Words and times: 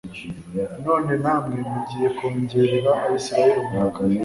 None 0.85 1.13
namwe 1.23 1.57
mugiye 1.71 2.07
kongerera 2.17 2.91
Abisirayei 3.05 3.57
uburakari 3.61 4.15